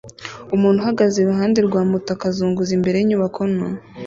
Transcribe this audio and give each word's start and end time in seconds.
Umuntu 0.55 0.77
uhagaze 0.83 1.15
iruhande 1.19 1.59
rwa 1.67 1.81
moto 1.91 2.09
akazunguza 2.15 2.71
imbere 2.77 2.95
yinyubako 2.97 3.41
nto 3.53 3.67